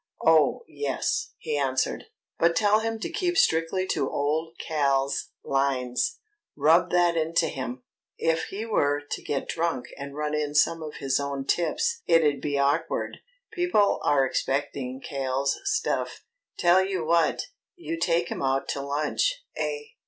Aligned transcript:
"Oh, 0.25 0.63
yes," 0.67 1.33
he 1.37 1.55
answered; 1.55 2.05
"but 2.39 2.55
tell 2.55 2.79
him 2.79 2.97
to 3.01 3.09
keep 3.11 3.37
strictly 3.37 3.85
to 3.89 4.09
old 4.09 4.55
Cal's 4.57 5.29
lines 5.43 6.17
rub 6.55 6.89
that 6.89 7.15
into 7.15 7.47
him. 7.49 7.83
If 8.17 8.45
he 8.45 8.65
were 8.65 9.03
to 9.11 9.21
get 9.21 9.47
drunk 9.47 9.89
and 9.95 10.15
run 10.15 10.33
in 10.33 10.55
some 10.55 10.81
of 10.81 10.95
his 10.95 11.19
own 11.19 11.45
tips 11.45 12.01
it'd 12.07 12.41
be 12.41 12.57
awkward. 12.57 13.19
People 13.53 13.99
are 14.03 14.25
expecting 14.25 15.01
Cal's 15.07 15.59
stuff. 15.65 16.25
Tell 16.57 16.83
you 16.83 17.05
what: 17.05 17.49
you 17.75 17.99
take 17.99 18.29
him 18.29 18.41
out 18.41 18.67
to 18.69 18.81
lunch, 18.81 19.43
eh? 19.55 19.81